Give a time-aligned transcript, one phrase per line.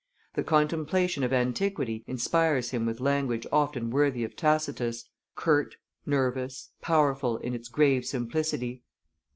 [0.33, 5.75] The contemplation of antiquity inspires him with language often worthy of Tacitus, curt,
[6.07, 8.81] nervous, powerful in its grave simplicity.